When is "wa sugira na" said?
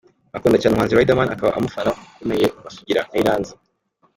2.63-3.17